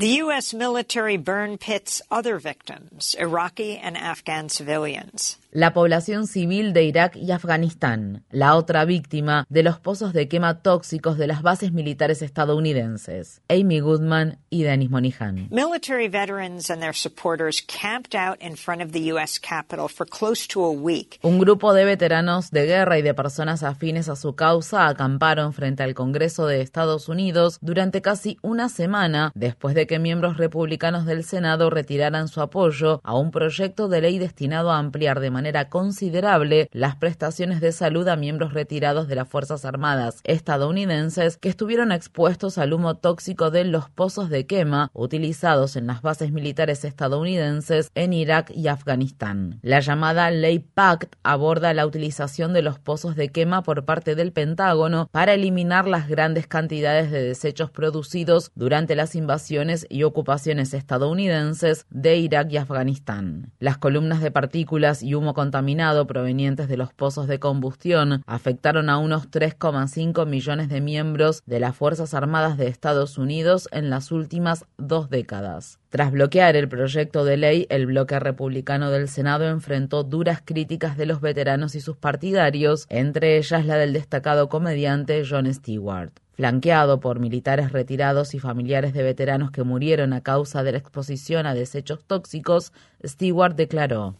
The 0.00 0.22
U.S. 0.24 0.54
military 0.54 1.18
burn 1.18 1.58
pits 1.58 2.00
other 2.10 2.38
victims, 2.38 3.14
Iraqi 3.18 3.76
and 3.76 3.98
Afghan 3.98 4.48
civilians 4.48 5.36
la 5.52 5.72
población 5.72 6.26
civil 6.26 6.72
de 6.72 6.84
Irak 6.84 7.16
y 7.16 7.32
Afganistán, 7.32 8.24
la 8.30 8.54
otra 8.54 8.84
víctima 8.84 9.46
de 9.48 9.62
los 9.62 9.80
pozos 9.80 10.12
de 10.12 10.28
quema 10.28 10.62
tóxicos 10.62 11.18
de 11.18 11.26
las 11.26 11.42
bases 11.42 11.72
militares 11.72 12.22
estadounidenses. 12.22 13.42
Amy 13.48 13.80
Goodman 13.80 14.38
y 14.48 14.62
Denis 14.62 14.90
Monihan. 14.90 15.48
Military 15.50 16.08
veterans 16.08 16.70
and 16.70 16.80
their 16.80 16.94
supporters 16.94 17.62
camped 17.66 18.14
out 18.14 18.40
in 18.40 18.56
front 18.56 18.80
of 18.80 18.92
the 18.92 19.12
US 19.12 19.40
Capitol 19.40 19.88
for 19.88 20.06
close 20.06 20.46
to 20.48 20.64
a 20.64 20.70
week. 20.70 21.18
Un 21.22 21.38
grupo 21.38 21.72
de 21.74 21.84
veteranos 21.84 22.50
de 22.50 22.66
guerra 22.66 22.98
y 22.98 23.02
de 23.02 23.14
personas 23.14 23.62
afines 23.64 24.08
a 24.08 24.16
su 24.16 24.36
causa 24.36 24.86
acamparon 24.86 25.52
frente 25.52 25.82
al 25.82 25.94
Congreso 25.94 26.46
de 26.46 26.60
Estados 26.60 27.08
Unidos 27.08 27.58
durante 27.60 28.02
casi 28.02 28.38
una 28.42 28.68
semana 28.68 29.32
después 29.34 29.74
de 29.74 29.86
que 29.86 29.98
miembros 29.98 30.36
republicanos 30.36 31.06
del 31.06 31.24
Senado 31.24 31.70
retiraran 31.70 32.28
su 32.28 32.40
apoyo 32.40 33.00
a 33.02 33.16
un 33.16 33.32
proyecto 33.32 33.88
de 33.88 34.00
ley 34.00 34.18
destinado 34.18 34.70
a 34.70 34.78
ampliar 34.78 35.18
de 35.18 35.30
manera 35.30 35.39
considerable 35.68 36.68
las 36.72 36.96
prestaciones 36.96 37.60
de 37.60 37.72
salud 37.72 38.06
a 38.08 38.16
miembros 38.16 38.52
retirados 38.52 39.08
de 39.08 39.14
las 39.14 39.28
Fuerzas 39.28 39.64
Armadas 39.64 40.20
estadounidenses 40.24 41.36
que 41.36 41.48
estuvieron 41.48 41.92
expuestos 41.92 42.58
al 42.58 42.72
humo 42.72 42.96
tóxico 42.96 43.50
de 43.50 43.64
los 43.64 43.88
pozos 43.90 44.30
de 44.30 44.46
quema 44.46 44.90
utilizados 44.92 45.76
en 45.76 45.86
las 45.86 46.02
bases 46.02 46.32
militares 46.32 46.84
estadounidenses 46.84 47.90
en 47.94 48.12
Irak 48.12 48.50
y 48.54 48.68
Afganistán. 48.68 49.58
La 49.62 49.80
llamada 49.80 50.30
Ley 50.30 50.58
PACT 50.58 51.14
aborda 51.22 51.74
la 51.74 51.86
utilización 51.86 52.52
de 52.52 52.62
los 52.62 52.78
pozos 52.78 53.16
de 53.16 53.30
quema 53.30 53.62
por 53.62 53.84
parte 53.84 54.14
del 54.14 54.32
Pentágono 54.32 55.08
para 55.10 55.34
eliminar 55.34 55.88
las 55.88 56.08
grandes 56.08 56.46
cantidades 56.46 57.10
de 57.10 57.22
desechos 57.22 57.70
producidos 57.70 58.52
durante 58.54 58.94
las 58.94 59.14
invasiones 59.14 59.86
y 59.88 60.02
ocupaciones 60.02 60.74
estadounidenses 60.74 61.86
de 61.90 62.16
Irak 62.16 62.50
y 62.50 62.56
Afganistán. 62.56 63.52
Las 63.58 63.78
columnas 63.78 64.20
de 64.20 64.30
partículas 64.30 65.02
y 65.02 65.14
humo 65.14 65.29
contaminado 65.34 66.06
provenientes 66.06 66.68
de 66.68 66.76
los 66.76 66.92
pozos 66.92 67.26
de 67.26 67.38
combustión 67.38 68.22
afectaron 68.26 68.88
a 68.88 68.98
unos 68.98 69.30
3,5 69.30 70.26
millones 70.26 70.68
de 70.68 70.80
miembros 70.80 71.42
de 71.46 71.60
las 71.60 71.76
Fuerzas 71.76 72.14
Armadas 72.14 72.56
de 72.56 72.68
Estados 72.68 73.18
Unidos 73.18 73.68
en 73.72 73.90
las 73.90 74.12
últimas 74.12 74.64
dos 74.78 75.10
décadas. 75.10 75.78
Tras 75.90 76.12
bloquear 76.12 76.54
el 76.54 76.68
proyecto 76.68 77.24
de 77.24 77.36
ley, 77.36 77.66
el 77.68 77.86
bloque 77.86 78.18
republicano 78.20 78.90
del 78.90 79.08
Senado 79.08 79.48
enfrentó 79.48 80.04
duras 80.04 80.40
críticas 80.44 80.96
de 80.96 81.06
los 81.06 81.20
veteranos 81.20 81.74
y 81.74 81.80
sus 81.80 81.96
partidarios, 81.96 82.86
entre 82.88 83.38
ellas 83.38 83.66
la 83.66 83.76
del 83.76 83.92
destacado 83.92 84.48
comediante 84.48 85.24
Jon 85.28 85.52
Stewart. 85.52 86.12
Flanqueado 86.40 87.00
por 87.00 87.20
militares 87.20 87.70
retirados 87.70 88.32
y 88.32 88.38
familiares 88.38 88.94
de 88.94 89.02
veteranos 89.02 89.50
que 89.50 89.62
murieron 89.62 90.14
a 90.14 90.22
causa 90.22 90.62
de 90.62 90.72
la 90.72 90.78
exposición 90.78 91.44
a 91.44 91.52
desechos 91.52 92.02
tóxicos, 92.06 92.72
Stewart 93.06 93.54
declaró: 93.54 94.14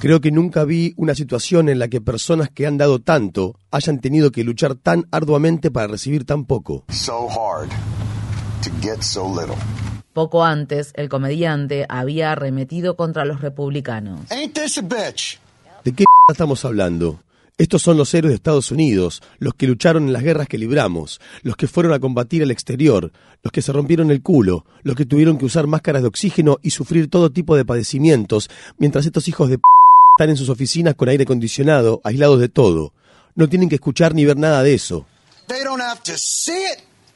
Creo 0.00 0.20
que 0.20 0.32
nunca 0.32 0.64
vi 0.64 0.92
una 0.96 1.14
situación 1.14 1.68
en 1.68 1.78
la 1.78 1.86
que 1.86 2.00
personas 2.00 2.50
que 2.50 2.66
han 2.66 2.78
dado 2.78 2.98
tanto 2.98 3.54
hayan 3.70 4.00
tenido 4.00 4.32
que 4.32 4.42
luchar 4.42 4.74
tan 4.74 5.06
arduamente 5.12 5.70
para 5.70 5.86
recibir 5.86 6.26
tan 6.26 6.44
poco. 6.44 6.84
Poco 10.12 10.44
antes, 10.44 10.92
el 10.96 11.08
comediante 11.08 11.86
había 11.88 12.32
arremetido 12.32 12.96
contra 12.96 13.24
los 13.24 13.40
republicanos. 13.40 14.18
¿De 14.28 15.92
qué 15.92 16.04
estamos 16.28 16.64
hablando? 16.64 17.20
Estos 17.58 17.82
son 17.82 17.96
los 17.96 18.12
héroes 18.14 18.30
de 18.32 18.36
Estados 18.36 18.70
Unidos, 18.70 19.22
los 19.38 19.54
que 19.54 19.66
lucharon 19.66 20.04
en 20.06 20.12
las 20.12 20.22
guerras 20.22 20.48
que 20.48 20.58
libramos, 20.58 21.20
los 21.42 21.56
que 21.56 21.68
fueron 21.68 21.92
a 21.92 22.00
combatir 22.00 22.42
al 22.42 22.50
exterior, 22.50 23.12
los 23.42 23.52
que 23.52 23.62
se 23.62 23.72
rompieron 23.72 24.10
el 24.10 24.22
culo, 24.22 24.64
los 24.82 24.96
que 24.96 25.04
tuvieron 25.04 25.38
que 25.38 25.44
usar 25.44 25.66
máscaras 25.66 26.02
de 26.02 26.08
oxígeno 26.08 26.58
y 26.62 26.70
sufrir 26.70 27.10
todo 27.10 27.30
tipo 27.30 27.54
de 27.54 27.64
padecimientos, 27.64 28.48
mientras 28.78 29.04
estos 29.06 29.28
hijos 29.28 29.50
de 29.50 29.58
p 29.58 29.64
están 30.18 30.30
en 30.30 30.36
sus 30.36 30.48
oficinas 30.48 30.94
con 30.94 31.08
aire 31.08 31.24
acondicionado, 31.24 32.00
aislados 32.04 32.40
de 32.40 32.48
todo. 32.48 32.92
No 33.34 33.48
tienen 33.48 33.68
que 33.68 33.76
escuchar 33.76 34.14
ni 34.14 34.24
ver 34.24 34.36
nada 34.36 34.62
de 34.62 34.74
eso. 34.74 35.06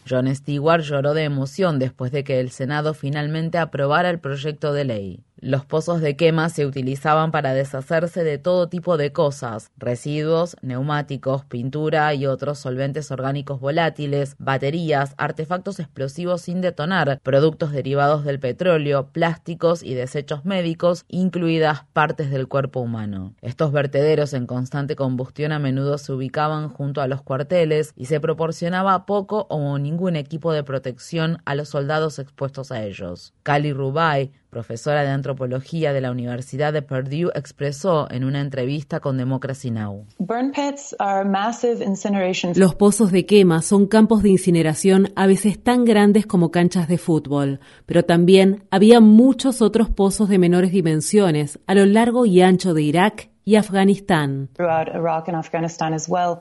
John 0.08 0.34
Stewart 0.34 0.82
lloró 0.82 1.14
de 1.14 1.24
emoción 1.24 1.78
después 1.78 2.12
de 2.12 2.24
que 2.24 2.40
el 2.40 2.50
Senado 2.50 2.94
finalmente 2.94 3.58
aprobara 3.58 4.08
el 4.10 4.20
proyecto 4.20 4.72
de 4.72 4.84
ley. 4.84 5.20
Los 5.38 5.66
pozos 5.66 6.00
de 6.00 6.16
quema 6.16 6.48
se 6.48 6.64
utilizaban 6.64 7.30
para 7.30 7.52
deshacerse 7.52 8.24
de 8.24 8.38
todo 8.38 8.70
tipo 8.70 8.96
de 8.96 9.12
cosas, 9.12 9.70
residuos, 9.76 10.56
neumáticos, 10.62 11.44
pintura 11.44 12.14
y 12.14 12.24
otros 12.24 12.58
solventes 12.58 13.10
orgánicos 13.10 13.60
volátiles, 13.60 14.36
baterías, 14.38 15.14
artefactos 15.18 15.78
explosivos 15.78 16.40
sin 16.40 16.62
detonar, 16.62 17.20
productos 17.22 17.72
derivados 17.72 18.24
del 18.24 18.40
petróleo, 18.40 19.10
plásticos 19.12 19.82
y 19.82 19.92
desechos 19.92 20.46
médicos, 20.46 21.04
incluidas 21.08 21.84
partes 21.92 22.30
del 22.30 22.48
cuerpo 22.48 22.80
humano. 22.80 23.34
Estos 23.42 23.72
vertederos 23.72 24.32
en 24.32 24.46
constante 24.46 24.96
combustión 24.96 25.52
a 25.52 25.58
menudo 25.58 25.98
se 25.98 26.14
ubicaban 26.14 26.70
junto 26.70 27.02
a 27.02 27.08
los 27.08 27.20
cuarteles 27.20 27.92
y 27.94 28.06
se 28.06 28.20
proporcionaba 28.20 29.04
poco 29.04 29.46
o 29.50 29.78
ningún 29.78 30.16
equipo 30.16 30.54
de 30.54 30.64
protección 30.64 31.42
a 31.44 31.54
los 31.54 31.68
soldados 31.68 32.18
expuestos 32.18 32.72
a 32.72 32.82
ellos. 32.82 33.34
Cali 33.42 33.74
Rubai, 33.74 34.32
profesora 34.56 35.02
de 35.02 35.10
antropología 35.10 35.92
de 35.92 36.00
la 36.00 36.10
Universidad 36.10 36.72
de 36.72 36.80
Purdue, 36.80 37.30
expresó 37.34 38.10
en 38.10 38.24
una 38.24 38.40
entrevista 38.40 39.00
con 39.00 39.18
Democracy 39.18 39.70
Now! 39.70 40.06
Los 42.56 42.74
pozos 42.74 43.12
de 43.12 43.26
quema 43.26 43.60
son 43.60 43.86
campos 43.86 44.22
de 44.22 44.30
incineración 44.30 45.12
a 45.14 45.26
veces 45.26 45.62
tan 45.62 45.84
grandes 45.84 46.24
como 46.24 46.50
canchas 46.50 46.88
de 46.88 46.96
fútbol, 46.96 47.60
pero 47.84 48.02
también 48.04 48.64
había 48.70 49.00
muchos 49.00 49.60
otros 49.60 49.90
pozos 49.90 50.30
de 50.30 50.38
menores 50.38 50.72
dimensiones 50.72 51.58
a 51.66 51.74
lo 51.74 51.84
largo 51.84 52.24
y 52.24 52.40
ancho 52.40 52.72
de 52.72 52.80
Irak 52.80 53.28
y 53.48 53.54
Afganistán. 53.54 54.50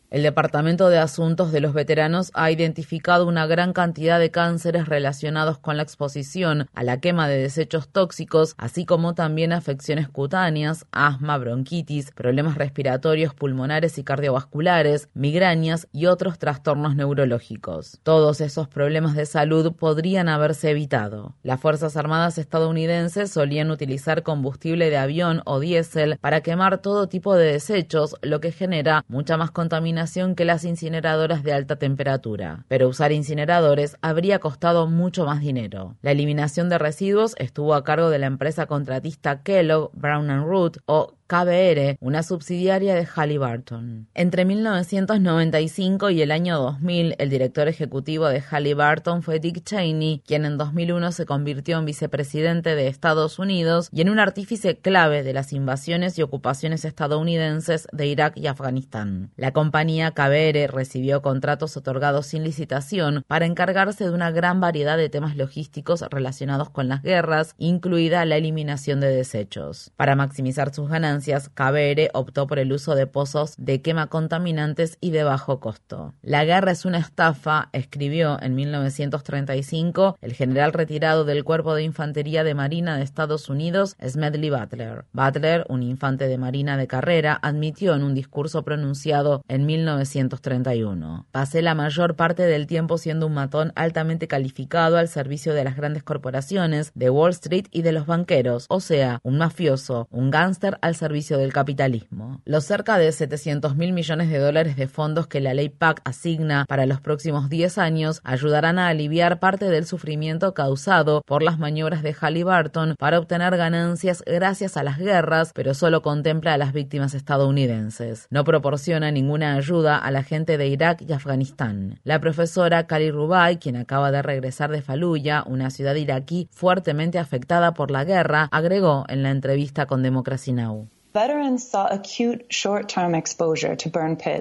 El 0.10 0.24
Departamento 0.24 0.90
de 0.90 0.98
Asuntos 0.98 1.52
de 1.52 1.62
los 1.62 1.74
Veteranos 1.76 2.32
ha 2.34 2.50
identificado 2.50 3.28
una 3.28 3.46
gran 3.46 3.74
cantidad 3.74 4.20
de 4.20 4.32
cánceres 4.32 4.88
relacionados 4.88 5.60
con 5.60 5.78
la 5.78 5.84
exposición 5.84 6.68
a 6.74 6.82
la 6.82 7.00
quema 7.00 7.28
de 7.28 7.38
desechos 7.38 7.90
tóxicos, 7.90 8.56
así 8.58 8.86
como 8.86 9.14
también 9.14 9.54
afecciones 9.54 10.10
cutáneas, 10.10 10.88
asma, 10.92 11.38
bronquitis, 11.38 12.10
problemas 12.10 12.58
respiratorios, 12.58 13.36
pulmonares 13.36 14.00
y 14.00 14.04
cardiovasculares, 14.04 15.08
migrañas 15.14 15.88
y 15.92 16.08
otros 16.08 16.40
trastornos 16.40 16.96
neurológicos. 16.96 18.00
Todos 18.02 18.42
esos 18.42 18.68
problemas 18.68 19.16
de 19.16 19.28
salud 19.28 19.76
podrían 19.76 20.28
haberse 20.28 20.72
evitado. 20.72 21.36
Las 21.44 21.62
Fuerzas 21.62 21.98
Armadas 21.98 22.40
estadounidenses 22.40 23.30
solían 23.30 23.70
utilizar 23.70 24.24
combustible 24.24 24.90
de 24.90 24.98
avión 24.98 25.44
o 25.46 25.60
diésel 25.60 26.18
para 26.20 26.42
quemar 26.42 26.80
todo 26.80 26.95
todo 26.96 27.10
tipo 27.10 27.36
de 27.36 27.52
desechos, 27.52 28.16
lo 28.22 28.40
que 28.40 28.54
genera 28.54 29.04
mucha 29.10 29.36
más 29.36 29.52
contaminación 29.52 30.34
que 30.34 30.46
las 30.46 30.64
incineradoras 30.64 31.44
de 31.44 31.52
alta 31.52 31.76
temperatura. 31.76 32.64
Pero 32.70 32.88
usar 32.88 33.12
incineradores 33.12 33.98
habría 34.02 34.40
costado 34.40 34.88
mucho 34.88 35.26
más 35.26 35.42
dinero. 35.42 35.98
La 36.02 36.12
eliminación 36.12 36.70
de 36.70 36.78
residuos 36.78 37.36
estuvo 37.38 37.74
a 37.74 37.84
cargo 37.84 38.10
de 38.10 38.20
la 38.20 38.28
empresa 38.28 38.66
contratista 38.66 39.44
Kellogg, 39.44 39.92
Brown 39.92 40.46
Root 40.46 40.78
o 40.86 41.16
KBR, 41.28 41.98
una 42.02 42.22
subsidiaria 42.22 42.94
de 42.94 43.08
Halliburton. 43.08 44.08
Entre 44.14 44.46
1995 44.46 46.12
y 46.12 46.22
el 46.22 46.32
año 46.32 46.60
2000, 46.60 47.16
el 47.18 47.30
director 47.32 47.68
ejecutivo 47.68 48.28
de 48.28 48.42
Halliburton 48.42 49.24
fue 49.24 49.40
Dick 49.40 49.64
Cheney, 49.64 50.22
quien 50.28 50.46
en 50.46 50.60
2001 50.60 51.12
se 51.12 51.26
convirtió 51.26 51.80
en 51.80 51.86
vicepresidente 51.86 52.76
de 52.76 52.88
Estados 52.88 53.40
Unidos 53.40 53.90
y 53.92 54.02
en 54.02 54.10
un 54.10 54.20
artífice 54.20 54.78
clave 54.78 55.24
de 55.24 55.34
las 55.34 55.52
invasiones 55.52 56.20
y 56.20 56.22
ocupaciones 56.22 56.86
estadounidenses 56.86 57.88
de 57.92 58.06
Irak 58.06 58.38
y 58.38 58.46
Afganistán. 58.46 59.32
La 59.36 59.52
compañía 59.52 60.12
KBR 60.12 60.72
recibió 60.72 61.24
contratos 61.24 61.76
otorgados 61.76 62.28
sin 62.28 62.44
licitación 62.44 63.24
para 63.26 63.48
encargarse 63.48 64.04
de 64.04 64.12
una 64.12 64.30
gran 64.30 64.60
variedad 64.60 64.96
de 64.96 65.10
temas 65.10 65.36
logísticos 65.36 66.02
relacionados 66.12 66.70
con 66.70 66.88
las 66.88 67.02
guerras, 67.02 67.56
incluida 67.58 68.26
la 68.26 68.38
eliminación 68.38 69.00
de 69.00 69.08
desechos. 69.08 69.92
Para 69.96 70.16
maximizar 70.16 70.72
sus 70.72 70.88
ganancias, 70.88 71.15
KBR 71.22 72.10
optó 72.14 72.48
por 72.48 72.60
el 72.60 72.72
uso 72.72 72.96
de 72.96 73.08
pozos 73.08 73.56
de 73.58 73.82
quema 73.82 74.08
contaminantes 74.08 74.98
y 75.02 75.12
de 75.12 75.24
bajo 75.24 75.60
costo. 75.60 76.14
La 76.22 76.46
guerra 76.46 76.72
es 76.72 76.86
una 76.86 77.00
estafa, 77.00 77.70
escribió 77.74 78.42
en 78.42 78.56
1935 78.56 80.18
el 80.22 80.34
general 80.34 80.74
retirado 80.74 81.26
del 81.26 81.44
Cuerpo 81.44 81.76
de 81.76 81.84
Infantería 81.84 82.44
de 82.44 82.54
Marina 82.54 82.98
de 82.98 83.04
Estados 83.04 83.50
Unidos, 83.50 83.96
Smedley 84.06 84.50
Butler. 84.50 85.06
Butler, 85.14 85.66
un 85.70 85.84
infante 85.84 86.28
de 86.28 86.38
Marina 86.38 86.78
de 86.78 86.88
carrera, 86.88 87.40
admitió 87.42 87.96
en 87.96 88.04
un 88.04 88.16
discurso 88.16 88.64
pronunciado 88.64 89.44
en 89.48 89.66
1931. 89.66 91.28
Pasé 91.32 91.62
la 91.62 91.76
mayor 91.76 92.16
parte 92.16 92.44
del 92.44 92.68
tiempo 92.68 92.98
siendo 92.98 93.28
un 93.28 93.34
matón 93.34 93.72
altamente 93.76 94.28
calificado 94.28 94.98
al 94.98 95.08
servicio 95.08 95.54
de 95.54 95.64
las 95.64 95.76
grandes 95.76 96.04
corporaciones, 96.04 96.92
de 96.96 97.10
Wall 97.10 97.32
Street 97.32 97.68
y 97.72 97.82
de 97.82 97.92
los 97.92 98.06
banqueros, 98.06 98.66
o 98.70 98.80
sea, 98.80 99.20
un 99.24 99.38
mafioso, 99.38 100.08
un 100.12 100.32
gángster 100.32 100.78
al 100.82 100.96
servicio 100.96 101.05
servicio 101.06 101.38
del 101.38 101.54
capitalismo. 101.54 102.42
Los 102.46 102.66
cerca 102.66 102.98
de 102.98 103.12
700 103.12 103.76
mil 103.76 103.94
millones 103.94 104.32
de 104.32 104.40
dólares 104.40 104.76
de 104.76 104.88
fondos 104.88 105.28
que 105.28 105.40
la 105.40 105.54
ley 105.54 105.70
PAC 105.70 106.02
asigna 106.04 106.66
para 106.68 106.88
los 106.88 107.00
próximos 107.00 107.48
10 107.48 107.78
años 107.78 108.22
ayudarán 108.24 108.80
a 108.80 108.88
aliviar 108.88 109.40
parte 109.40 109.66
del 109.66 109.86
sufrimiento 109.86 110.56
causado 110.56 111.22
por 111.28 111.44
las 111.44 111.60
maniobras 111.60 112.02
de 112.02 112.16
Halliburton 112.20 112.96
para 112.98 113.20
obtener 113.20 113.56
ganancias 113.56 114.24
gracias 114.26 114.78
a 114.78 114.84
las 114.84 114.98
guerras, 114.98 115.52
pero 115.54 115.76
solo 115.76 116.02
contempla 116.02 116.56
a 116.56 116.58
las 116.58 116.74
víctimas 116.74 117.14
estadounidenses. 117.14 118.26
No 118.32 118.44
proporciona 118.44 119.12
ninguna 119.12 119.54
ayuda 119.54 120.00
a 120.00 120.10
la 120.10 120.24
gente 120.24 120.58
de 120.58 120.68
Irak 120.70 121.04
y 121.08 121.14
Afganistán. 121.14 122.00
La 122.04 122.20
profesora 122.20 122.88
Kali 122.88 123.12
Rubai, 123.12 123.60
quien 123.60 123.76
acaba 123.76 124.12
de 124.12 124.24
regresar 124.24 124.72
de 124.72 124.82
Fallujah, 124.82 125.44
una 125.46 125.70
ciudad 125.70 125.94
iraquí 125.94 126.48
fuertemente 126.52 127.20
afectada 127.20 127.76
por 127.76 127.92
la 127.92 128.06
guerra, 128.06 128.50
agregó 128.52 129.06
en 129.08 129.22
la 129.22 129.30
entrevista 129.30 129.86
con 129.86 130.02
Democracy 130.02 130.52
Now! 130.52 130.95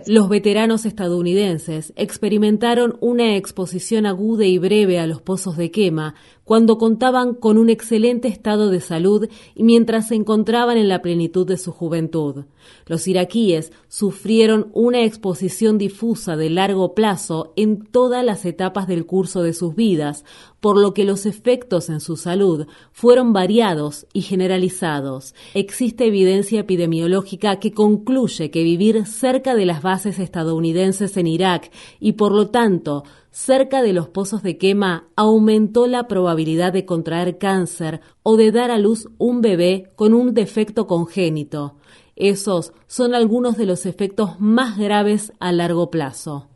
Los 0.08 0.28
veteranos 0.28 0.84
estadounidenses 0.84 1.92
experimentaron 1.94 2.96
una 3.00 3.36
exposición 3.36 4.06
aguda 4.06 4.44
y 4.44 4.58
breve 4.58 4.98
a 4.98 5.06
los 5.06 5.22
pozos 5.22 5.56
de 5.56 5.70
quema 5.70 6.16
cuando 6.42 6.76
contaban 6.76 7.34
con 7.34 7.58
un 7.58 7.70
excelente 7.70 8.26
estado 8.26 8.70
de 8.70 8.80
salud 8.80 9.28
y 9.54 9.62
mientras 9.62 10.08
se 10.08 10.16
encontraban 10.16 10.76
en 10.76 10.88
la 10.88 11.00
plenitud 11.00 11.46
de 11.46 11.58
su 11.58 11.70
juventud. 11.70 12.46
Los 12.86 13.06
iraquíes 13.06 13.72
sufrieron 13.88 14.70
una 14.74 15.04
exposición 15.04 15.78
difusa 15.78 16.36
de 16.36 16.50
largo 16.50 16.94
plazo 16.94 17.52
en 17.56 17.84
todas 17.84 18.24
las 18.24 18.44
etapas 18.44 18.88
del 18.88 19.06
curso 19.06 19.42
de 19.42 19.52
sus 19.52 19.76
vidas, 19.76 20.24
por 20.64 20.78
lo 20.78 20.94
que 20.94 21.04
los 21.04 21.26
efectos 21.26 21.90
en 21.90 22.00
su 22.00 22.16
salud 22.16 22.66
fueron 22.90 23.34
variados 23.34 24.06
y 24.14 24.22
generalizados. 24.22 25.34
Existe 25.52 26.06
evidencia 26.06 26.60
epidemiológica 26.60 27.60
que 27.60 27.72
concluye 27.72 28.50
que 28.50 28.62
vivir 28.62 29.04
cerca 29.04 29.54
de 29.54 29.66
las 29.66 29.82
bases 29.82 30.18
estadounidenses 30.18 31.18
en 31.18 31.26
Irak 31.26 31.70
y 32.00 32.12
por 32.12 32.32
lo 32.32 32.48
tanto 32.48 33.04
cerca 33.30 33.82
de 33.82 33.92
los 33.92 34.08
pozos 34.08 34.42
de 34.42 34.56
quema 34.56 35.06
aumentó 35.16 35.86
la 35.86 36.08
probabilidad 36.08 36.72
de 36.72 36.86
contraer 36.86 37.36
cáncer 37.36 38.00
o 38.22 38.38
de 38.38 38.50
dar 38.50 38.70
a 38.70 38.78
luz 38.78 39.06
un 39.18 39.42
bebé 39.42 39.90
con 39.96 40.14
un 40.14 40.32
defecto 40.32 40.86
congénito. 40.86 41.74
Esos 42.16 42.72
son 42.86 43.14
algunos 43.14 43.58
de 43.58 43.66
los 43.66 43.84
efectos 43.84 44.40
más 44.40 44.78
graves 44.78 45.30
a 45.40 45.52
largo 45.52 45.90
plazo. 45.90 46.48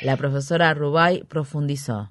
La 0.00 0.16
profesora 0.16 0.74
Rubai 0.74 1.24
profundizó. 1.24 2.10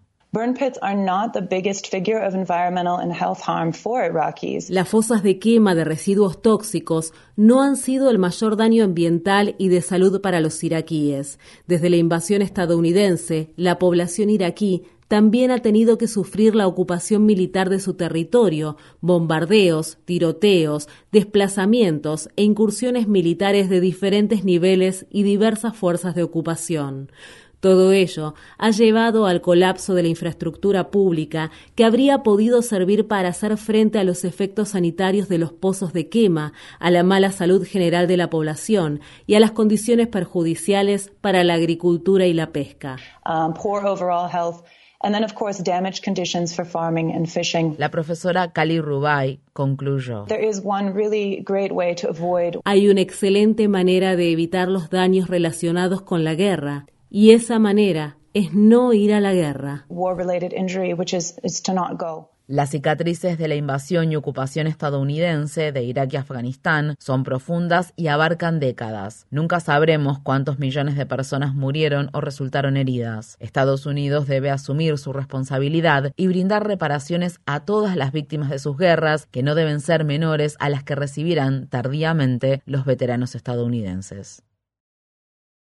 Las 4.69 4.87
fosas 4.87 5.23
de 5.23 5.39
quema 5.39 5.75
de 5.75 5.83
residuos 5.83 6.41
tóxicos 6.41 7.13
no 7.35 7.61
han 7.61 7.75
sido 7.75 8.09
el 8.09 8.17
mayor 8.17 8.55
daño 8.55 8.85
ambiental 8.85 9.55
y 9.57 9.67
de 9.67 9.81
salud 9.81 10.21
para 10.21 10.39
los 10.39 10.63
iraquíes. 10.63 11.37
Desde 11.67 11.89
la 11.89 11.97
invasión 11.97 12.41
estadounidense, 12.41 13.51
la 13.57 13.77
población 13.77 14.29
iraquí 14.29 14.83
también 15.11 15.51
ha 15.51 15.59
tenido 15.59 15.97
que 15.97 16.07
sufrir 16.07 16.55
la 16.55 16.67
ocupación 16.67 17.25
militar 17.25 17.69
de 17.69 17.81
su 17.81 17.95
territorio, 17.95 18.77
bombardeos, 19.01 19.97
tiroteos, 20.05 20.87
desplazamientos 21.11 22.29
e 22.37 22.43
incursiones 22.43 23.09
militares 23.09 23.69
de 23.69 23.81
diferentes 23.81 24.45
niveles 24.45 25.07
y 25.09 25.23
diversas 25.23 25.75
fuerzas 25.75 26.15
de 26.15 26.23
ocupación. 26.23 27.11
Todo 27.59 27.91
ello 27.91 28.35
ha 28.57 28.71
llevado 28.71 29.25
al 29.25 29.41
colapso 29.41 29.95
de 29.95 30.03
la 30.03 30.07
infraestructura 30.07 30.91
pública 30.91 31.51
que 31.75 31.83
habría 31.83 32.23
podido 32.23 32.61
servir 32.61 33.09
para 33.09 33.27
hacer 33.27 33.57
frente 33.57 33.99
a 33.99 34.05
los 34.05 34.23
efectos 34.23 34.69
sanitarios 34.69 35.27
de 35.27 35.39
los 35.39 35.51
pozos 35.51 35.91
de 35.91 36.07
quema, 36.07 36.53
a 36.79 36.89
la 36.89 37.03
mala 37.03 37.33
salud 37.33 37.67
general 37.67 38.07
de 38.07 38.15
la 38.15 38.29
población 38.29 39.01
y 39.27 39.35
a 39.35 39.41
las 39.41 39.51
condiciones 39.51 40.07
perjudiciales 40.07 41.11
para 41.19 41.43
la 41.43 41.55
agricultura 41.55 42.27
y 42.27 42.33
la 42.33 42.53
pesca. 42.53 42.95
La 47.77 47.89
profesora 47.89 48.51
Kali 48.51 48.79
Rubai 48.79 49.39
concluyó. 49.53 50.25
Hay 52.63 52.89
una 52.89 53.01
excelente 53.01 53.67
manera 53.67 54.15
de 54.15 54.31
evitar 54.31 54.67
los 54.67 54.89
daños 54.89 55.27
relacionados 55.27 56.01
con 56.01 56.23
la 56.23 56.35
guerra 56.35 56.85
y 57.09 57.31
esa 57.31 57.59
manera 57.59 58.17
es 58.33 58.53
no 58.53 58.93
ir 58.93 59.13
a 59.13 59.19
la 59.19 59.33
guerra. 59.33 59.85
Las 62.51 62.71
cicatrices 62.71 63.37
de 63.37 63.47
la 63.47 63.55
invasión 63.55 64.11
y 64.11 64.17
ocupación 64.17 64.67
estadounidense 64.67 65.71
de 65.71 65.83
Irak 65.83 66.11
y 66.11 66.17
Afganistán 66.17 66.95
son 66.99 67.23
profundas 67.23 67.93
y 67.95 68.07
abarcan 68.07 68.59
décadas. 68.59 69.25
Nunca 69.29 69.61
sabremos 69.61 70.19
cuántos 70.19 70.59
millones 70.59 70.97
de 70.97 71.05
personas 71.05 71.55
murieron 71.55 72.09
o 72.11 72.19
resultaron 72.19 72.75
heridas. 72.75 73.37
Estados 73.39 73.85
Unidos 73.85 74.27
debe 74.27 74.49
asumir 74.49 74.97
su 74.97 75.13
responsabilidad 75.13 76.11
y 76.17 76.27
brindar 76.27 76.67
reparaciones 76.67 77.39
a 77.45 77.61
todas 77.61 77.95
las 77.95 78.11
víctimas 78.11 78.49
de 78.49 78.59
sus 78.59 78.75
guerras, 78.75 79.27
que 79.31 79.43
no 79.43 79.55
deben 79.55 79.79
ser 79.79 80.03
menores 80.03 80.57
a 80.59 80.67
las 80.67 80.83
que 80.83 80.95
recibirán 80.95 81.67
tardíamente 81.67 82.63
los 82.65 82.83
veteranos 82.83 83.33
estadounidenses. 83.33 84.43